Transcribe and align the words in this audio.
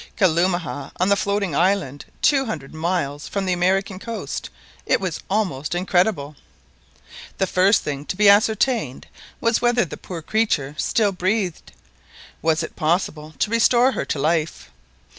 Kalumah 0.17 0.91
on 0.99 1.09
the 1.09 1.15
floating 1.15 1.55
island, 1.55 2.05
two 2.23 2.45
hundred 2.47 2.73
miles 2.73 3.27
from 3.27 3.45
the 3.45 3.53
American 3.53 3.99
coast. 3.99 4.49
It 4.87 4.99
was 4.99 5.19
almost 5.29 5.75
incredible! 5.75 6.35
The 7.37 7.45
first 7.45 7.83
thing 7.83 8.05
to 8.07 8.15
be 8.17 8.27
ascertained 8.27 9.05
was 9.39 9.61
whether 9.61 9.85
the 9.85 9.97
poor 9.97 10.23
creature 10.23 10.73
still 10.79 11.11
breathed. 11.11 11.71
Was 12.41 12.63
it 12.63 12.75
possible 12.75 13.33
to 13.37 13.51
restore 13.51 13.91
her 13.91 14.03
to 14.05 14.17
life? 14.17 14.71